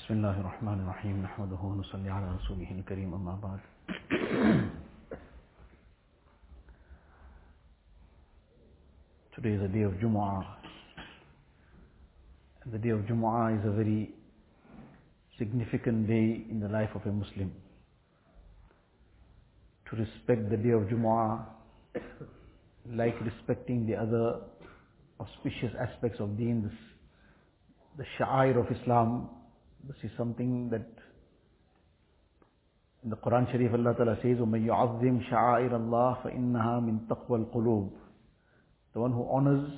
بسم 0.00 0.14
الله 0.14 0.40
الرحمن 0.40 0.80
الرحيم 0.80 1.22
نحمده 1.22 1.60
ونصلي 1.62 2.10
على 2.10 2.34
رسوله 2.36 2.70
الكريم 2.70 3.14
أما 3.14 3.34
بعد 3.42 3.60
Today 9.34 9.52
is 9.52 9.60
the 9.60 9.68
day 9.68 9.82
of 9.82 9.92
Jumu'ah. 9.94 10.44
And 12.64 12.72
the 12.72 12.78
day 12.78 12.90
of 12.90 13.00
Jumu'ah 13.00 13.58
is 13.58 13.66
a 13.66 13.70
very 13.70 14.10
significant 15.38 16.06
day 16.06 16.44
in 16.50 16.60
the 16.60 16.68
life 16.68 16.90
of 16.94 17.04
a 17.06 17.12
Muslim. 17.12 17.52
To 19.90 19.96
respect 19.96 20.50
the 20.50 20.56
day 20.56 20.70
of 20.70 20.82
Jumu'ah 20.82 21.46
like 22.94 23.16
respecting 23.20 23.86
the 23.86 23.96
other 23.96 24.40
auspicious 25.20 25.72
aspects 25.80 26.20
of 26.20 26.36
deen, 26.36 26.62
this, 26.62 26.78
the 27.98 28.04
sha'air 28.18 28.56
of 28.58 28.70
Islam, 28.80 29.28
this 29.86 29.96
is 30.02 30.10
something 30.16 30.70
that 30.70 30.86
in 33.04 33.10
the 33.10 33.16
Quran 33.16 33.50
Sharif 33.52 33.72
Allah 33.72 33.94
Ta'ala 33.94 34.16
says, 34.16 34.38
وَمَن 34.38 34.66
يُعَظِّمْ 34.66 35.30
شَعَائِرَ 35.30 35.70
اللَّهِ 35.70 36.22
فَإِنَّهَا 36.22 36.80
مِن 36.82 37.06
تَقْوَى 37.06 37.46
الْقُلُوبِ 37.46 37.90
The 38.94 39.00
one 39.00 39.12
who 39.12 39.28
honors 39.30 39.70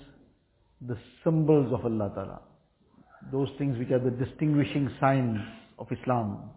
the 0.81 0.97
symbols 1.23 1.73
of 1.73 1.85
Allah 1.85 2.11
Ta'ala. 2.15 2.41
Those 3.31 3.49
things 3.59 3.77
which 3.79 3.91
are 3.91 3.99
the 3.99 4.13
distinguishing 4.13 4.91
signs 4.99 5.39
of 5.79 5.89
Islam. 5.93 6.51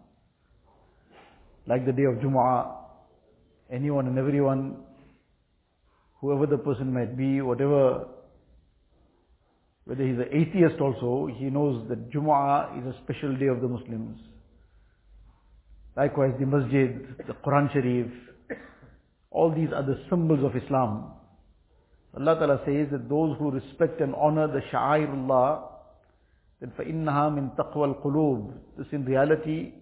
Like 1.66 1.84
the 1.84 1.92
day 1.92 2.04
of 2.04 2.14
Jumu'ah, 2.14 2.74
anyone 3.70 4.06
and 4.06 4.18
everyone, 4.18 4.84
whoever 6.20 6.46
the 6.46 6.58
person 6.58 6.92
might 6.92 7.16
be, 7.16 7.42
whatever 7.42 8.06
whether 9.86 10.04
he's 10.04 10.18
an 10.18 10.28
atheist 10.30 10.80
also, 10.80 11.28
he 11.34 11.46
knows 11.46 11.88
that 11.88 12.10
Jumu'ah 12.10 12.78
is 12.80 12.94
a 12.94 12.98
special 13.02 13.36
day 13.36 13.46
of 13.46 13.60
the 13.60 13.68
Muslims. 13.68 14.18
Likewise 15.96 16.32
the 16.38 16.46
masjid, 16.46 17.04
the 17.26 17.34
Quran 17.44 17.72
Sharif, 17.72 18.06
all 19.30 19.52
these 19.54 19.68
are 19.74 19.82
the 19.82 19.98
symbols 20.08 20.44
of 20.44 20.56
Islam. 20.56 21.12
Allah 22.16 22.34
Ta'ala 22.36 22.60
says 22.64 22.88
that 22.92 23.08
those 23.08 23.36
who 23.38 23.50
respect 23.50 24.00
and 24.00 24.14
honor 24.14 24.46
the 24.46 24.60
Sha'airullah, 24.72 25.68
then 26.60 26.72
فَإِنَّهَا 26.78 27.34
مِن 27.34 27.56
تَقْوَى 27.56 28.02
الْقُلُوبِ 28.02 28.52
This 28.78 28.86
in 28.92 29.04
reality 29.04 29.72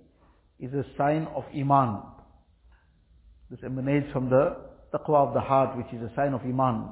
is 0.58 0.72
a 0.72 0.84
sign 0.96 1.26
of 1.34 1.44
Iman. 1.54 2.02
This 3.50 3.60
emanates 3.64 4.10
from 4.12 4.30
the 4.30 4.56
taqwa 4.94 5.28
of 5.28 5.34
the 5.34 5.40
heart, 5.40 5.76
which 5.76 5.92
is 5.92 6.00
a 6.02 6.12
sign 6.14 6.32
of 6.32 6.40
Iman. 6.42 6.88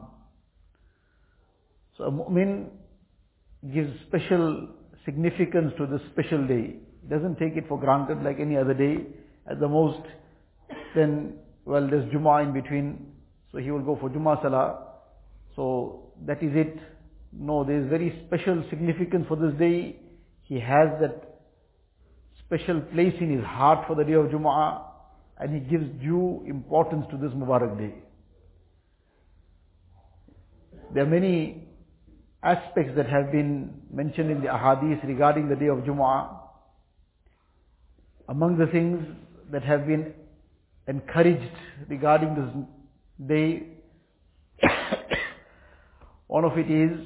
So 1.96 2.04
a 2.04 2.10
mu'min 2.10 2.68
gives 3.71 3.91
special 4.07 4.69
significance 5.05 5.73
to 5.77 5.85
this 5.85 6.01
special 6.11 6.45
day. 6.47 6.75
Doesn't 7.09 7.37
take 7.37 7.55
it 7.55 7.67
for 7.67 7.79
granted 7.79 8.23
like 8.23 8.39
any 8.39 8.57
other 8.57 8.73
day. 8.73 9.05
At 9.49 9.59
the 9.59 9.67
most, 9.67 10.01
then, 10.95 11.35
well, 11.65 11.87
there's 11.87 12.11
Jummah 12.13 12.43
in 12.43 12.53
between, 12.53 13.13
so 13.51 13.57
he 13.57 13.71
will 13.71 13.81
go 13.83 13.97
for 13.99 14.09
Jummah 14.09 14.41
Salah. 14.41 14.79
So 15.55 16.13
that 16.25 16.41
is 16.41 16.51
it. 16.55 16.77
No, 17.31 17.63
there 17.63 17.81
is 17.81 17.89
very 17.89 18.23
special 18.27 18.63
significance 18.69 19.25
for 19.27 19.35
this 19.35 19.53
day. 19.59 19.97
He 20.43 20.59
has 20.59 20.89
that 21.01 21.33
special 22.45 22.81
place 22.81 23.15
in 23.19 23.35
his 23.35 23.43
heart 23.43 23.87
for 23.87 23.95
the 23.95 24.03
day 24.03 24.13
of 24.13 24.27
Jumu'ah 24.27 24.81
and 25.39 25.53
he 25.53 25.59
gives 25.59 25.85
due 26.01 26.43
importance 26.47 27.05
to 27.11 27.17
this 27.17 27.31
Mubarak 27.31 27.77
day. 27.77 27.93
There 30.93 31.03
are 31.03 31.09
many 31.09 31.62
aspects 32.43 32.93
that 32.97 33.07
have 33.07 33.31
been 33.31 33.73
mentioned 33.91 34.29
in 34.29 34.41
the 34.41 34.47
ahadith 34.47 35.05
regarding 35.07 35.47
the 35.47 35.55
day 35.55 35.67
of 35.67 35.79
Jumu'ah. 35.79 36.39
Among 38.27 38.57
the 38.57 38.67
things 38.67 39.05
that 39.51 39.63
have 39.63 39.87
been 39.87 40.13
encouraged 40.87 41.55
regarding 41.87 42.35
this 42.35 43.27
day, 43.27 43.63
one 46.27 46.43
of 46.43 46.57
it 46.57 46.69
is 46.69 46.99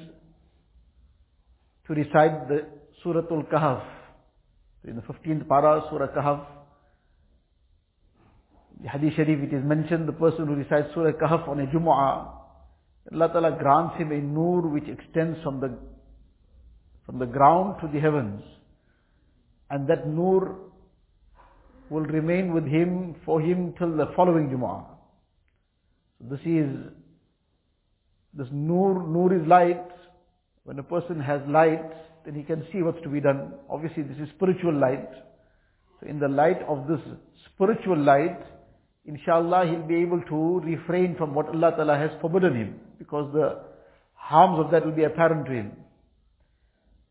to 1.87 1.93
recite 1.93 2.47
the 2.47 2.65
Suratul 3.03 3.47
Kahf. 3.51 3.83
In 4.85 4.95
the 4.95 5.01
15th 5.01 5.47
para, 5.47 5.83
Surah 5.89 6.07
Kahf, 6.07 6.45
the 8.81 8.89
Hadith 8.89 9.13
Sharif, 9.15 9.39
it 9.39 9.53
is 9.53 9.63
mentioned 9.63 10.07
the 10.07 10.13
person 10.13 10.47
who 10.47 10.55
recites 10.55 10.93
Surah 10.93 11.11
Kahf 11.11 11.47
on 11.47 11.59
a 11.59 11.67
Jumu'ah, 11.67 12.36
Allah 13.13 13.29
Ta'ala 13.29 13.51
grants 13.57 13.97
him 13.97 14.12
a 14.12 14.18
nur 14.18 14.68
which 14.68 14.88
extends 14.88 15.38
from 15.44 15.62
the, 15.62 15.78
from 17.06 17.19
the 17.19 17.25
ground 17.25 17.75
to 17.81 17.88
the 17.88 18.00
heavens. 18.00 18.41
And 19.69 19.88
that 19.90 20.07
nur 20.07 20.57
will 21.90 22.01
remain 22.01 22.53
with 22.53 22.66
him, 22.66 23.16
for 23.25 23.40
him 23.40 23.73
till 23.78 23.95
the 23.95 24.07
following 24.16 24.50
Jumu'ah. 24.50 24.85
So 26.19 26.35
this 26.35 26.40
is, 26.45 26.69
this 28.34 28.47
nur, 28.51 29.07
nur 29.07 29.34
is 29.34 29.47
light. 29.47 29.85
When 30.63 30.79
a 30.79 30.84
person 30.84 31.22
has 31.22 31.39
light, 31.47 31.89
then 32.25 32.35
he 32.35 32.44
can 32.44 32.68
see 32.74 32.81
what's 32.81 33.01
to 33.03 33.09
be 33.09 33.22
done. 33.22 33.53
Obviously 33.69 34.03
this 34.03 34.18
is 34.18 34.28
spiritual 34.35 34.78
light. 34.78 35.09
So 36.01 36.07
in 36.07 36.19
the 36.19 36.28
light 36.28 36.62
of 36.68 36.88
this 36.88 37.00
spiritual 37.53 37.97
light, 37.97 38.39
inshallah 39.06 39.66
he'll 39.69 39.88
be 39.88 39.95
able 39.95 40.22
to 40.24 40.59
refrain 40.68 41.16
from 41.18 41.34
what 41.34 41.47
Allah 41.47 41.72
Ta'ala 41.72 41.97
has 41.97 42.12
forbidden 42.19 42.53
him 42.53 42.79
because 42.97 43.31
the 43.33 43.59
harms 44.13 44.59
of 44.59 44.71
that 44.71 44.85
will 44.85 44.93
be 44.93 45.03
apparent 45.03 45.45
to 45.45 45.51
him. 45.51 45.71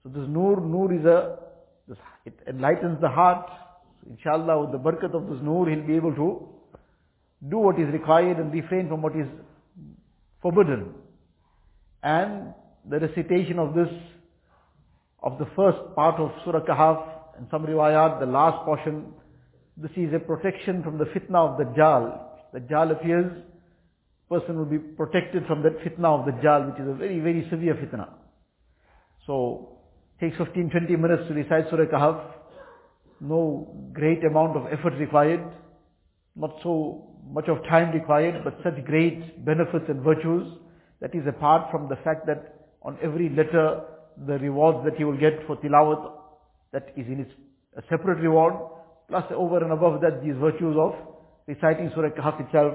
So 0.03 0.11
this 0.11 0.29
nur, 0.29 0.61
nur 0.61 0.93
is 0.93 1.05
a, 1.05 1.39
this, 1.89 1.99
it 2.25 2.39
enlightens 2.49 3.01
the 3.01 3.09
heart. 3.09 3.49
So 4.03 4.11
inshallah 4.11 4.61
with 4.61 4.73
the 4.73 4.79
barakat 4.79 5.15
of 5.15 5.29
this 5.29 5.43
nur 5.43 5.69
he'll 5.69 5.87
be 5.87 5.97
able 5.97 6.15
to 6.15 6.49
do 7.49 7.59
what 7.59 7.79
is 7.79 7.93
required 7.93 8.39
and 8.39 8.53
refrain 8.53 8.89
from 8.89 9.03
what 9.03 9.17
is 9.17 9.27
forbidden. 10.43 10.95
And 12.03 12.55
the 12.89 13.01
recitation 13.01 13.59
of 13.59 13.75
this, 13.75 13.89
of 15.23 15.39
the 15.39 15.47
first 15.57 15.79
part 15.95 16.21
of 16.21 16.31
Surah 16.45 16.65
Kahf, 16.65 17.17
and 17.37 17.47
some 17.51 17.67
riwayat, 17.67 18.21
the 18.21 18.27
last 18.27 18.65
portion, 18.65 19.13
this 19.77 19.91
is 19.97 20.15
a 20.15 20.19
protection 20.19 20.83
from 20.83 20.99
the 20.99 21.05
fitna 21.05 21.51
of 21.51 21.59
the 21.59 21.65
Dajjal. 21.65 22.19
Dajjal 22.55 22.93
appears, 22.93 23.43
person 24.29 24.59
will 24.59 24.67
be 24.67 24.79
protected 24.79 25.47
from 25.47 25.63
that 25.63 25.79
fitna 25.81 26.19
of 26.19 26.27
the 26.27 26.33
Dajjal, 26.33 26.73
which 26.73 26.81
is 26.81 26.89
a 26.89 26.95
very, 26.95 27.21
very 27.21 27.47
severe 27.51 27.75
fitna. 27.75 28.09
So, 29.27 29.79
takes 30.21 30.37
15, 30.37 30.71
20 30.71 30.97
minutes 30.97 31.29
to 31.29 31.35
recite 31.35 31.71
Surah 31.71 31.87
Kahf. 31.87 32.21
No 33.21 33.91
great 33.93 34.25
amount 34.25 34.57
of 34.57 34.67
effort 34.73 34.95
required. 34.99 35.45
Not 36.35 36.57
so 36.63 37.17
much 37.29 37.49
of 37.49 37.63
time 37.65 37.93
required, 37.93 38.43
but 38.45 38.59
such 38.63 38.85
great 38.85 39.45
benefits 39.45 39.87
and 39.89 40.03
virtues. 40.03 40.47
That 41.01 41.15
is 41.15 41.27
apart 41.27 41.71
from 41.71 41.89
the 41.89 41.97
fact 41.97 42.27
that 42.27 42.69
on 42.83 42.99
every 43.03 43.29
letter, 43.29 43.83
the 44.27 44.39
rewards 44.39 44.79
that 44.85 44.99
you 44.99 45.07
will 45.07 45.19
get 45.19 45.47
for 45.47 45.57
tilawat, 45.57 46.13
that 46.73 46.93
is 46.97 47.07
in 47.07 47.21
its 47.21 47.31
a 47.77 47.83
separate 47.91 48.19
reward. 48.21 48.55
Plus 49.09 49.25
over 49.35 49.63
and 49.63 49.73
above 49.73 50.01
that, 50.01 50.23
these 50.23 50.35
virtues 50.41 50.77
of 50.79 50.95
reciting 51.47 51.91
Surah 51.95 52.11
Kahf 52.11 52.45
itself. 52.45 52.75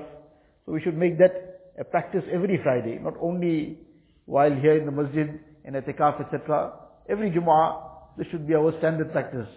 So 0.66 0.72
we 0.74 0.82
should 0.82 0.98
make 0.98 1.18
that 1.18 1.74
a 1.80 1.84
practice 1.84 2.24
every 2.32 2.60
Friday, 2.64 3.00
not 3.02 3.16
only 3.22 3.80
while 4.26 4.54
here 4.54 4.78
in 4.78 4.86
the 4.86 4.92
masjid, 4.92 5.40
in 5.66 5.74
etikaf, 5.74 6.22
etc. 6.26 6.74
Every 7.10 7.32
Jumu'ah, 7.32 8.18
this 8.18 8.28
should 8.32 8.48
be 8.48 8.56
our 8.56 8.78
standard 8.80 9.12
practice. 9.12 9.48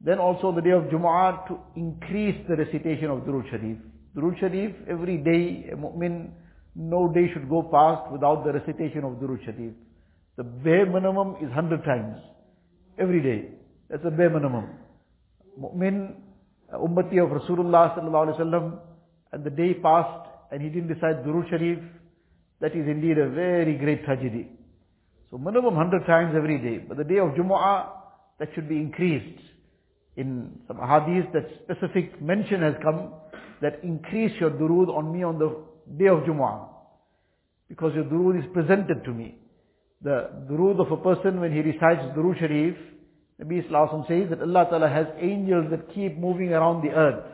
Then 0.00 0.18
also 0.18 0.52
the 0.52 0.60
day 0.60 0.70
of 0.70 0.84
Jumu'ah 0.84 1.48
to 1.48 1.58
increase 1.76 2.36
the 2.48 2.56
recitation 2.56 3.10
of 3.10 3.20
Durood 3.20 3.50
Sharif. 3.50 3.78
Durood 4.16 4.38
Sharif, 4.38 4.74
every 4.88 5.16
day, 5.18 5.70
a 5.72 5.76
mu'min, 5.76 6.30
no 6.76 7.12
day 7.12 7.30
should 7.32 7.48
go 7.48 7.62
past 7.62 8.10
without 8.12 8.44
the 8.44 8.52
recitation 8.52 9.04
of 9.04 9.14
Durood 9.14 9.44
Sharif. 9.44 9.72
The 10.36 10.44
bare 10.44 10.86
minimum 10.86 11.36
is 11.36 11.48
100 11.48 11.84
times. 11.84 12.16
Every 12.98 13.22
day. 13.22 13.48
That's 13.88 14.02
the 14.02 14.10
bare 14.10 14.30
minimum. 14.30 14.68
Mu'min, 15.60 16.14
ummati 16.72 17.22
of 17.22 17.30
Rasulullah 17.30 17.96
sallallahu 17.96 18.28
alaihi 18.28 18.40
wasallam, 18.40 18.78
and 19.34 19.44
the 19.44 19.50
day 19.50 19.74
passed 19.74 20.28
and 20.52 20.62
he 20.62 20.68
didn't 20.68 20.88
recite 20.88 21.24
Durood 21.26 21.50
Sharif, 21.50 21.80
that 22.60 22.70
is 22.70 22.86
indeed 22.86 23.18
a 23.18 23.28
very 23.28 23.74
great 23.74 24.04
tragedy. 24.04 24.48
So 25.30 25.38
minimum 25.38 25.74
100 25.74 26.06
times 26.06 26.34
every 26.36 26.58
day. 26.58 26.78
But 26.78 26.96
the 26.98 27.04
day 27.04 27.18
of 27.18 27.30
Jumu'ah, 27.30 27.88
that 28.38 28.48
should 28.54 28.68
be 28.68 28.76
increased. 28.76 29.40
In 30.16 30.60
some 30.68 30.78
hadith, 30.78 31.32
that 31.32 31.50
specific 31.64 32.22
mention 32.22 32.62
has 32.62 32.74
come 32.80 33.14
that 33.60 33.82
increase 33.82 34.32
your 34.40 34.50
durood 34.50 34.88
on 34.96 35.12
me 35.12 35.24
on 35.24 35.40
the 35.40 35.56
day 35.98 36.08
of 36.08 36.20
Jumu'ah. 36.20 36.68
Because 37.68 37.92
your 37.96 38.04
durood 38.04 38.38
is 38.38 38.48
presented 38.52 39.04
to 39.04 39.10
me. 39.10 39.38
The 40.02 40.30
durood 40.48 40.80
of 40.80 40.92
a 40.92 41.02
person 41.02 41.40
when 41.40 41.52
he 41.52 41.60
recites 41.60 42.02
Durood 42.16 42.38
Sharif, 42.38 42.76
Nabi 43.42 43.68
Sallallahu 43.68 44.06
says 44.06 44.30
that 44.30 44.40
Allah 44.40 44.66
Ta'ala 44.70 44.88
has 44.88 45.06
angels 45.18 45.66
that 45.70 45.92
keep 45.92 46.16
moving 46.16 46.52
around 46.52 46.86
the 46.86 46.94
earth. 46.94 47.33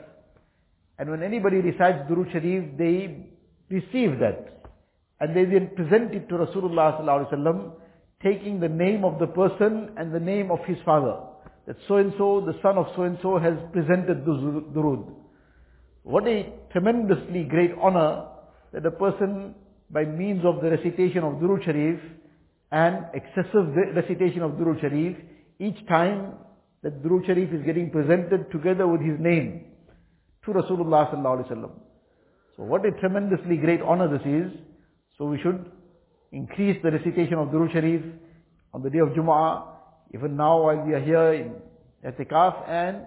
And 1.00 1.10
when 1.10 1.22
anybody 1.22 1.56
recites 1.56 2.10
Durood 2.10 2.30
Sharif, 2.30 2.76
they 2.76 3.26
receive 3.70 4.18
that. 4.18 4.64
And 5.18 5.34
they 5.34 5.46
then 5.46 5.70
present 5.74 6.12
it 6.14 6.28
to 6.28 6.34
Rasulullah 6.34 7.00
Sallallahu 7.00 7.72
taking 8.22 8.60
the 8.60 8.68
name 8.68 9.02
of 9.02 9.18
the 9.18 9.26
person 9.26 9.92
and 9.96 10.14
the 10.14 10.20
name 10.20 10.50
of 10.50 10.58
his 10.66 10.76
father. 10.84 11.16
that 11.66 11.76
so-and-so, 11.88 12.42
the 12.44 12.52
son 12.60 12.76
of 12.76 12.88
so-and-so 12.94 13.38
has 13.38 13.54
presented 13.72 14.26
the 14.26 14.32
durood. 14.76 15.10
What 16.02 16.28
a 16.28 16.52
tremendously 16.70 17.44
great 17.44 17.72
honor 17.80 18.26
that 18.74 18.84
a 18.84 18.90
person 18.90 19.54
by 19.90 20.04
means 20.04 20.44
of 20.44 20.60
the 20.60 20.68
recitation 20.68 21.24
of 21.24 21.34
Durood 21.34 21.64
Sharif 21.64 21.98
and 22.72 23.06
excessive 23.14 23.74
recitation 23.96 24.42
of 24.42 24.52
Durood 24.52 24.82
Sharif, 24.82 25.16
each 25.58 25.86
time 25.88 26.34
that 26.82 27.02
Durood 27.02 27.24
Sharif 27.24 27.54
is 27.54 27.64
getting 27.64 27.90
presented 27.90 28.52
together 28.52 28.86
with 28.86 29.00
his 29.00 29.18
name 29.18 29.69
to 30.52 30.62
Rasulullah 30.62 31.10
sallallahu 31.12 31.44
alaihi 31.44 31.52
wasallam. 31.52 31.70
So 32.56 32.64
what 32.64 32.84
a 32.84 32.92
tremendously 32.92 33.56
great 33.56 33.80
honor 33.80 34.08
this 34.08 34.26
is. 34.26 34.52
So 35.16 35.24
we 35.26 35.38
should 35.40 35.70
increase 36.32 36.78
the 36.82 36.90
recitation 36.90 37.34
of 37.34 37.48
Durood 37.48 37.72
Sharif 37.72 38.02
on 38.72 38.82
the 38.82 38.90
day 38.90 38.98
of 38.98 39.08
Jumu'ah, 39.08 39.64
even 40.14 40.36
now 40.36 40.62
while 40.62 40.80
we 40.84 40.94
are 40.94 41.00
here 41.00 41.32
in 41.32 41.54
Etikaf 42.04 42.68
and 42.68 43.02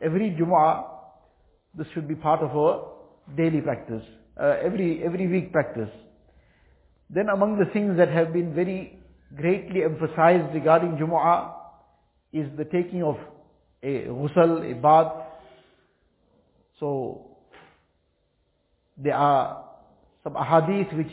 every 0.00 0.30
Jumu'ah, 0.30 0.84
this 1.74 1.86
should 1.94 2.08
be 2.08 2.14
part 2.14 2.40
of 2.40 2.50
our 2.56 2.92
daily 3.36 3.60
practice, 3.60 4.02
uh, 4.40 4.56
every, 4.62 5.02
every 5.04 5.26
week 5.28 5.52
practice. 5.52 5.90
Then 7.08 7.28
among 7.28 7.58
the 7.58 7.66
things 7.72 7.96
that 7.96 8.08
have 8.08 8.32
been 8.32 8.54
very 8.54 8.98
greatly 9.36 9.84
emphasized 9.84 10.54
regarding 10.54 10.96
Jumu'ah 10.96 11.52
is 12.32 12.46
the 12.56 12.64
taking 12.64 13.02
of 13.02 13.16
a 13.82 14.06
ghusl, 14.06 14.70
a 14.70 14.74
bath. 14.74 15.12
So, 16.80 17.36
there 18.96 19.14
are 19.14 19.64
some 20.24 20.34
ahadith 20.34 20.96
which 20.96 21.12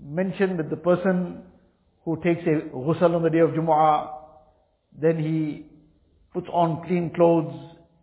mention 0.00 0.56
that 0.56 0.70
the 0.70 0.76
person 0.76 1.42
who 2.04 2.16
takes 2.22 2.42
a 2.46 2.68
ghusl 2.74 3.14
on 3.14 3.22
the 3.22 3.30
day 3.30 3.40
of 3.40 3.50
Jumu'ah, 3.50 4.12
then 5.00 5.18
he 5.18 5.66
puts 6.32 6.46
on 6.52 6.86
clean 6.86 7.10
clothes, 7.14 7.54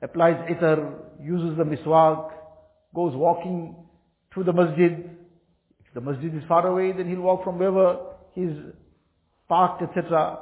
applies 0.01 0.35
itar, 0.49 0.95
uses 1.21 1.57
the 1.57 1.63
miswak, 1.63 2.31
goes 2.93 3.15
walking 3.15 3.75
to 4.33 4.43
the 4.43 4.53
masjid. 4.53 5.09
If 5.85 5.93
the 5.93 6.01
masjid 6.01 6.33
is 6.35 6.43
far 6.47 6.67
away, 6.67 6.91
then 6.91 7.09
he'll 7.09 7.21
walk 7.21 7.43
from 7.43 7.59
wherever 7.59 7.99
he's 8.33 8.55
parked, 9.47 9.81
etc. 9.81 10.39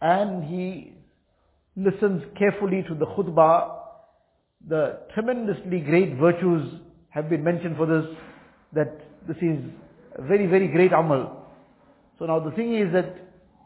And 0.00 0.44
he 0.44 0.94
listens 1.76 2.22
carefully 2.38 2.84
to 2.88 2.94
the 2.94 3.06
khutbah. 3.06 3.81
The 4.68 5.00
tremendously 5.14 5.80
great 5.80 6.14
virtues 6.16 6.80
have 7.10 7.28
been 7.28 7.42
mentioned 7.42 7.76
for 7.76 7.86
this, 7.86 8.04
that 8.72 9.00
this 9.26 9.36
is 9.38 9.58
a 10.16 10.22
very, 10.22 10.46
very 10.46 10.68
great 10.68 10.92
amal. 10.92 11.46
So 12.18 12.26
now 12.26 12.38
the 12.38 12.52
thing 12.52 12.74
is 12.74 12.92
that 12.92 13.16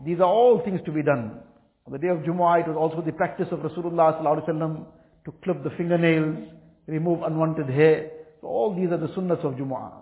these 0.04 0.19
are 0.19 0.25
all 0.25 0.62
things 0.64 0.81
to 0.87 0.93
be 0.93 1.02
done. 1.02 1.40
On 1.87 1.93
the 1.93 1.98
day 1.98 2.08
of 2.08 2.19
Jumu'ah, 2.19 2.60
it 2.60 2.69
was 2.69 2.76
also 2.76 3.04
the 3.04 3.12
practice 3.12 3.48
of 3.52 3.60
Rasulullah 3.60 4.20
sallallahu 4.20 4.87
to 5.25 5.32
clip 5.44 5.62
the 5.62 5.70
fingernails, 5.70 6.48
remove 6.87 7.22
unwanted 7.22 7.69
hair. 7.69 8.10
So 8.40 8.48
all 8.48 8.75
these 8.75 8.90
are 8.90 8.98
the 8.98 9.08
sunnahs 9.08 9.44
of 9.44 9.54
Jumu'ah. 9.54 9.93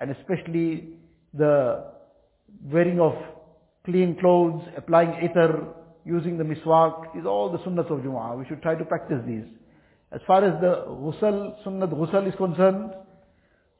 And 0.00 0.10
especially 0.10 0.90
the 1.32 1.84
wearing 2.64 3.00
of 3.00 3.14
clean 3.84 4.16
clothes, 4.18 4.62
applying 4.76 5.10
itar, 5.10 5.68
using 6.04 6.36
the 6.36 6.44
miswak. 6.44 7.14
These 7.14 7.24
are 7.24 7.28
all 7.28 7.50
the 7.50 7.58
sunnahs 7.58 7.90
of 7.90 8.00
Jumu'ah. 8.00 8.38
We 8.38 8.46
should 8.46 8.62
try 8.62 8.74
to 8.74 8.84
practice 8.84 9.22
these. 9.26 9.44
As 10.12 10.20
far 10.26 10.44
as 10.44 10.60
the 10.60 10.84
ghusl, 10.88 11.64
sunnat 11.64 11.92
ghusl 11.92 12.26
is 12.26 12.34
concerned, 12.34 12.92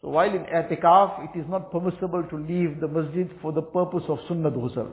so 0.00 0.08
while 0.08 0.32
in 0.32 0.44
i'tikaf, 0.44 1.28
it 1.28 1.38
is 1.38 1.44
not 1.48 1.72
permissible 1.72 2.22
to 2.22 2.36
leave 2.36 2.80
the 2.80 2.86
masjid 2.88 3.28
for 3.42 3.52
the 3.52 3.62
purpose 3.62 4.04
of 4.08 4.18
sunnat 4.28 4.54
ghusl. 4.54 4.92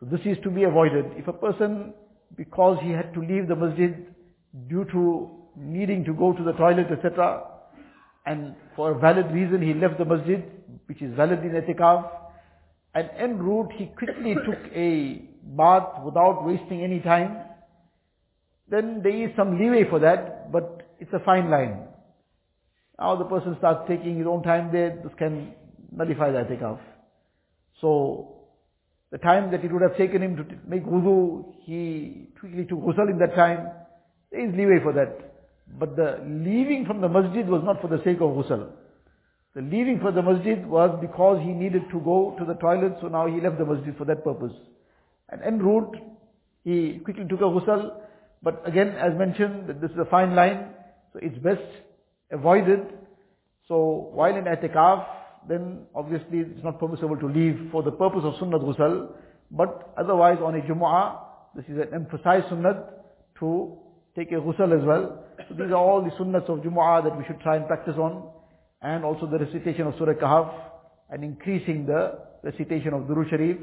So 0.00 0.06
this 0.06 0.20
is 0.24 0.36
to 0.42 0.50
be 0.50 0.64
avoided. 0.64 1.06
If 1.16 1.28
a 1.28 1.32
person, 1.32 1.94
because 2.36 2.78
he 2.82 2.90
had 2.90 3.14
to 3.14 3.20
leave 3.20 3.46
the 3.46 3.54
masjid 3.54 4.12
due 4.68 4.84
to 4.86 5.30
needing 5.56 6.04
to 6.04 6.12
go 6.12 6.32
to 6.32 6.42
the 6.42 6.52
toilet, 6.52 6.88
etc., 6.90 7.44
and 8.26 8.54
for 8.74 8.92
a 8.92 8.98
valid 8.98 9.30
reason 9.30 9.62
he 9.62 9.72
left 9.74 9.98
the 9.98 10.04
masjid, 10.04 10.42
which 10.86 11.00
is 11.00 11.14
valid 11.14 11.44
in 11.44 11.52
etikaf, 11.52 12.10
and 12.94 13.08
en 13.16 13.38
route 13.38 13.70
he 13.76 13.86
quickly 13.86 14.34
took 14.34 14.58
a 14.74 15.22
bath 15.56 16.02
without 16.04 16.44
wasting 16.44 16.82
any 16.82 17.00
time, 17.00 17.36
then 18.72 19.02
there 19.02 19.14
is 19.14 19.30
some 19.36 19.58
leeway 19.58 19.84
for 19.88 19.98
that, 20.00 20.50
but 20.50 20.82
it's 20.98 21.12
a 21.12 21.20
fine 21.20 21.50
line. 21.50 21.86
Now 22.98 23.16
the 23.16 23.24
person 23.24 23.54
starts 23.58 23.86
taking 23.86 24.16
his 24.16 24.26
own 24.26 24.42
time 24.42 24.72
there, 24.72 24.98
this 25.04 25.12
can 25.18 25.52
nullify 25.94 26.30
the 26.30 26.38
etikaf. 26.38 26.78
So, 27.80 28.32
the 29.10 29.18
time 29.18 29.50
that 29.50 29.62
it 29.62 29.72
would 29.72 29.82
have 29.82 29.96
taken 29.98 30.22
him 30.22 30.36
to 30.36 30.44
make 30.66 30.86
wudu, 30.86 31.52
he 31.64 32.28
quickly 32.40 32.64
took 32.64 32.78
ghusl 32.78 33.10
in 33.10 33.18
that 33.18 33.34
time. 33.34 33.68
There 34.30 34.48
is 34.48 34.54
leeway 34.56 34.78
for 34.82 34.94
that. 34.94 35.34
But 35.78 35.96
the 35.96 36.22
leaving 36.24 36.86
from 36.86 37.02
the 37.02 37.08
masjid 37.08 37.46
was 37.46 37.62
not 37.62 37.82
for 37.82 37.88
the 37.88 37.98
sake 38.04 38.22
of 38.22 38.30
ghusl. 38.30 38.70
The 39.54 39.60
leaving 39.60 40.00
for 40.00 40.12
the 40.12 40.22
masjid 40.22 40.66
was 40.66 40.96
because 40.98 41.42
he 41.42 41.52
needed 41.52 41.82
to 41.90 42.00
go 42.00 42.34
to 42.38 42.44
the 42.46 42.54
toilet, 42.54 42.96
so 43.02 43.08
now 43.08 43.26
he 43.26 43.38
left 43.38 43.58
the 43.58 43.66
masjid 43.66 43.94
for 43.98 44.06
that 44.06 44.24
purpose. 44.24 44.54
And 45.28 45.42
en 45.42 45.58
route, 45.58 45.94
he 46.64 47.00
quickly 47.04 47.26
took 47.28 47.40
a 47.40 47.44
ghusl. 47.44 47.90
But 48.42 48.62
again, 48.66 48.88
as 48.88 49.16
mentioned, 49.16 49.68
this 49.80 49.90
is 49.90 49.98
a 49.98 50.04
fine 50.06 50.34
line, 50.34 50.70
so 51.12 51.20
it's 51.22 51.38
best 51.38 51.62
avoided. 52.30 52.80
So 53.68 54.10
while 54.12 54.34
in 54.36 54.44
i'tikaf, 54.44 55.06
then 55.48 55.86
obviously 55.94 56.40
it's 56.40 56.64
not 56.64 56.80
permissible 56.80 57.16
to 57.16 57.26
leave 57.26 57.68
for 57.70 57.82
the 57.82 57.92
purpose 57.92 58.22
of 58.24 58.34
sunnat 58.34 58.62
ghusl, 58.62 59.12
but 59.50 59.92
otherwise 59.96 60.38
on 60.42 60.56
a 60.56 60.60
Jumu'ah, 60.60 61.18
this 61.54 61.64
is 61.66 61.78
an 61.78 61.88
emphasized 61.94 62.46
sunnat 62.46 62.84
to 63.38 63.78
take 64.16 64.32
a 64.32 64.36
ghusl 64.36 64.78
as 64.78 64.84
well. 64.84 65.24
So 65.48 65.54
these 65.54 65.70
are 65.70 65.76
all 65.76 66.02
the 66.02 66.10
sunnats 66.10 66.48
of 66.48 66.64
Jumu'ah 66.64 67.04
that 67.04 67.16
we 67.16 67.24
should 67.26 67.40
try 67.40 67.56
and 67.56 67.66
practice 67.66 67.96
on, 67.96 68.28
and 68.80 69.04
also 69.04 69.26
the 69.26 69.38
recitation 69.38 69.86
of 69.86 69.94
Surah 69.98 70.14
Kahf, 70.14 70.52
and 71.10 71.22
increasing 71.22 71.86
the 71.86 72.18
recitation 72.42 72.92
of 72.92 73.02
Durood 73.02 73.30
Sharif. 73.30 73.58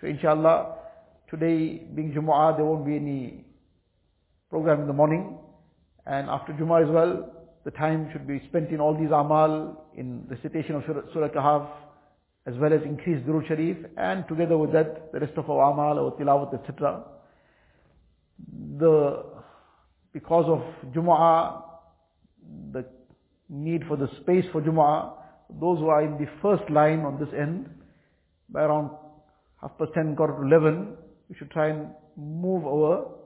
So 0.00 0.08
inshallah, 0.08 0.76
today 1.30 1.86
being 1.94 2.12
Jumu'ah, 2.12 2.56
there 2.56 2.64
won't 2.64 2.84
be 2.84 2.96
any 2.96 3.44
program 4.54 4.82
in 4.82 4.86
the 4.86 4.92
morning, 4.92 5.36
and 6.06 6.30
after 6.30 6.52
Jumu'ah 6.52 6.84
as 6.84 6.88
well, 6.88 7.12
the 7.64 7.72
time 7.72 8.08
should 8.12 8.24
be 8.24 8.40
spent 8.46 8.70
in 8.70 8.78
all 8.78 8.96
these 8.96 9.10
amal, 9.10 9.84
in 9.96 10.24
recitation 10.28 10.76
of 10.76 10.84
Surah 11.12 11.28
Kahf, 11.30 11.66
as 12.46 12.54
well 12.58 12.72
as 12.72 12.80
increased 12.84 13.26
Durood 13.26 13.48
Sharif, 13.48 13.78
and 13.96 14.24
together 14.28 14.56
with 14.56 14.70
that, 14.72 15.10
the 15.12 15.18
rest 15.18 15.32
of 15.38 15.50
our 15.50 15.72
amal, 15.72 15.98
our 15.98 16.12
tilawat, 16.12 16.54
etc. 16.54 17.02
The, 18.78 19.24
because 20.12 20.44
of 20.46 20.62
Jumu'ah, 20.92 21.60
the 22.74 22.84
need 23.48 23.82
for 23.88 23.96
the 23.96 24.08
space 24.20 24.44
for 24.52 24.62
Jumu'ah, 24.62 25.14
those 25.60 25.80
who 25.80 25.88
are 25.88 26.04
in 26.04 26.12
the 26.12 26.28
first 26.40 26.70
line 26.70 27.00
on 27.00 27.18
this 27.18 27.34
end, 27.36 27.68
by 28.50 28.62
around 28.62 28.90
half 29.60 29.76
past 29.78 29.90
10, 29.94 30.14
quarter 30.14 30.34
to 30.34 30.42
11, 30.42 30.96
we 31.28 31.34
should 31.34 31.50
try 31.50 31.70
and 31.70 31.88
move 32.16 32.64
our 32.64 33.23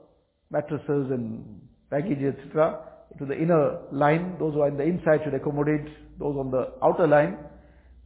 mattresses 0.51 1.11
and 1.11 1.61
baggage, 1.89 2.23
etc 2.23 2.89
to 3.17 3.25
the 3.25 3.33
inner 3.33 3.79
line. 3.91 4.35
Those 4.39 4.53
who 4.53 4.61
are 4.61 4.67
in 4.67 4.77
the 4.77 4.83
inside 4.83 5.21
should 5.23 5.33
accommodate 5.33 5.87
those 6.19 6.35
on 6.37 6.51
the 6.51 6.73
outer 6.83 7.07
line 7.07 7.37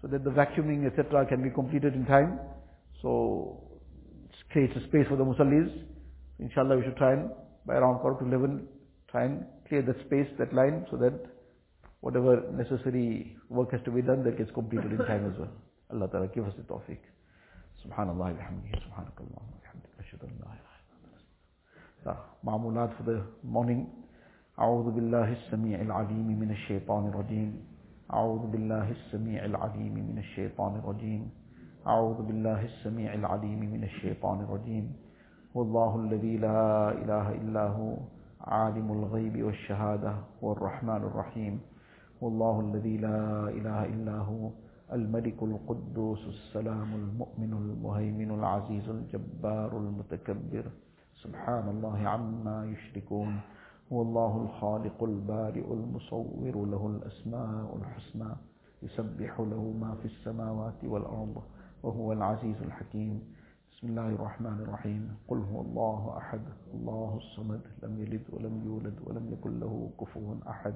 so 0.01 0.07
that 0.07 0.23
the 0.23 0.29
vacuuming 0.29 0.85
etc. 0.87 1.25
can 1.25 1.43
be 1.43 1.49
completed 1.49 1.93
in 1.93 2.05
time. 2.05 2.39
So 3.01 3.61
it 4.29 4.51
creates 4.51 4.73
a 4.77 4.87
space 4.87 5.07
for 5.09 5.17
the 5.17 5.25
musallis. 5.25 5.71
Inshallah 6.39 6.77
we 6.77 6.83
should 6.83 6.97
try 6.97 7.13
and 7.13 7.31
by 7.65 7.75
around 7.75 7.99
quarter 7.99 8.23
to 8.23 8.29
11 8.29 8.67
try 9.09 9.25
and 9.25 9.45
clear 9.67 9.81
that 9.81 9.99
space, 10.05 10.27
that 10.39 10.53
line 10.53 10.85
so 10.89 10.97
that 10.97 11.13
whatever 12.01 12.43
necessary 12.51 13.35
work 13.49 13.71
has 13.71 13.81
to 13.85 13.91
be 13.91 14.01
done 14.01 14.23
that 14.23 14.37
gets 14.37 14.51
completed 14.51 14.91
in 14.91 14.97
time 14.97 15.31
as 15.31 15.37
well. 15.37 15.51
Allah 15.91 16.09
Ta'ala 16.09 16.27
give 16.27 16.45
us 16.45 16.53
the 16.57 16.63
tawfiq. 16.63 16.99
Subhanallah 17.85 18.31
an 18.31 18.63
la 18.89 20.29
ilaha 20.41 20.52
Ma'amulat 22.03 22.91
for 22.97 23.03
the 23.03 23.23
morning. 23.43 23.87
أعوذ 24.59 24.91
بالله 24.91 25.31
السميع 25.31 25.81
العليم 25.81 26.27
من 26.35 26.51
الشيطان 26.51 27.07
الرجيم. 27.07 27.51
أعوذ 28.13 28.51
بالله 28.51 28.91
السميع 28.91 29.45
العليم 29.45 29.93
من 29.93 30.17
الشيطان 30.19 30.75
الرجيم. 30.83 31.31
أعوذ 31.87 32.19
بالله 32.27 32.59
السميع 32.65 33.13
العليم 33.13 33.59
من 33.59 33.83
الشيطان 33.83 34.37
الرجيم. 34.43 34.85
والله 35.55 35.95
الذي 35.95 36.37
لا 36.37 36.91
إله 36.91 37.27
إلا 37.31 37.63
هو 37.71 37.97
عالم 38.41 38.87
الغيب 38.91 39.43
والشهادة 39.43 40.13
والرحمن 40.41 41.01
الرحيم. 41.07 41.61
والله 42.21 42.59
الذي 42.59 42.97
لا 42.97 43.47
إله 43.49 43.79
إلا 43.85 44.17
هو 44.27 44.51
الملك 44.91 45.43
القدوس 45.43 46.21
السلام 46.27 46.89
المؤمن 46.95 47.51
المهيمن 47.53 48.31
العزيز 48.31 48.89
الجبار 48.89 49.71
المتكبر. 49.77 50.65
سبحان 51.23 51.69
الله 51.69 52.07
عما 52.09 52.65
يشركون 52.65 53.39
هو 53.93 54.01
الله 54.01 54.41
الخالق 54.41 55.03
البارئ 55.03 55.73
المصور 55.73 56.55
له 56.65 56.87
الأسماء 56.87 57.77
الحسنى 57.79 58.31
يسبح 58.83 59.39
له 59.39 59.63
ما 59.81 59.95
في 60.01 60.05
السماوات 60.05 60.83
والأرض 60.83 61.35
وهو 61.83 62.13
العزيز 62.13 62.61
الحكيم. 62.61 63.23
بسم 63.71 63.87
الله 63.87 64.09
الرحمن 64.09 64.57
الرحيم. 64.67 65.15
قل 65.27 65.37
هو 65.37 65.61
الله 65.61 66.17
أحد 66.17 66.41
الله 66.73 67.17
الصمد 67.17 67.61
لم 67.83 67.93
يلد 68.01 68.25
ولم 68.33 68.55
يولد 68.65 68.95
ولم 69.07 69.25
يكن 69.33 69.59
له 69.59 69.89
كفوا 69.99 70.35
أحد. 70.49 70.75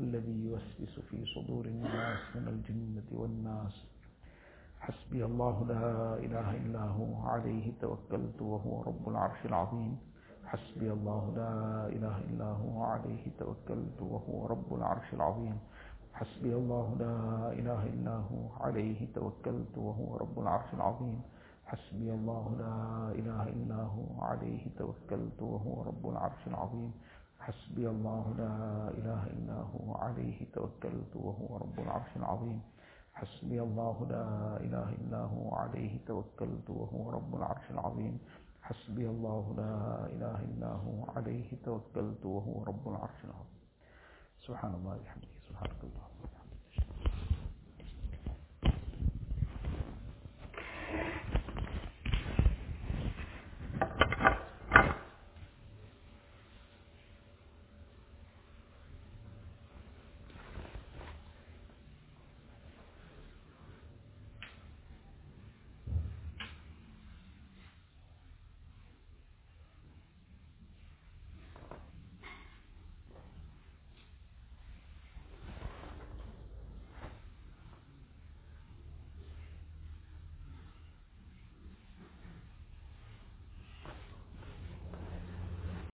الذي 0.00 0.44
يوسوس 0.44 1.00
في 1.10 1.24
صدور 1.34 1.64
الناس 1.64 2.22
من 2.34 2.48
الجنة 2.48 3.08
والناس. 3.12 3.74
حسبي 4.80 5.24
الله 5.24 5.64
لا 5.68 6.14
إله 6.24 6.50
إلا 6.56 6.84
هو 6.98 7.10
عليه 7.28 7.72
توكلت 7.80 8.42
وهو 8.42 8.82
رب 8.82 9.08
العرش 9.08 9.40
العظيم. 9.44 9.98
حسبي 10.44 10.92
الله 10.92 11.22
لا 11.36 11.52
إله 11.96 12.16
إلا 12.18 12.44
هو 12.44 12.82
عليه 12.82 13.24
توكلت 13.38 13.98
وهو 14.00 14.46
رب 14.46 14.74
العرش 14.74 15.08
العظيم. 15.12 15.58
حسبي 16.12 16.54
الله 16.54 16.86
لا 16.98 17.16
إله 17.52 17.82
إلا 17.94 18.16
هو 18.30 18.42
عليه 18.60 19.00
توكلت 19.14 19.78
وهو 19.78 20.16
رب 20.16 20.36
العرش 20.38 20.74
العظيم. 20.74 21.20
حسبي 21.66 22.10
الله 22.18 22.44
لا 22.58 22.76
إله 23.20 23.42
إلا 23.42 23.80
هو 23.82 24.22
عليه 24.22 24.62
توكلت 24.78 25.42
وهو 25.42 25.82
رب 25.82 26.04
العرش 26.08 26.42
العظيم. 26.46 26.92
حسبي 27.50 27.88
الله 27.88 28.34
لا 28.38 28.54
إله 28.98 29.22
إلا 29.26 29.58
هو 29.74 29.94
عليه 29.94 30.46
توكلت 30.54 31.16
وهو 31.16 31.56
رب 31.56 31.80
العرش 31.80 32.16
العظيم. 32.16 32.62
حسبي 33.14 33.62
الله 33.62 34.06
لا 34.10 34.56
إله 34.56 34.88
إلا 35.02 35.18
هو 35.18 35.54
عليه 35.54 35.98
توكلت 36.06 36.70
وهو 36.70 37.10
رب 37.10 37.34
العرش 37.34 37.70
العظيم. 37.70 38.18
حسبي 38.62 39.06
الله 39.06 39.54
لا 39.56 40.06
إله 40.14 40.36
إلا 40.40 40.70
هو 40.72 41.10
عليه 41.16 41.48
توكلت 41.64 42.26
وهو 42.26 42.62
رب 42.70 42.88
العرش 42.88 43.20
العظيم. 43.24 43.60
سبحان 44.46 44.74
الله 44.74 44.94
وبحمده 44.94 45.34
سبحانك 45.48 45.80
اللهم. 45.82 46.19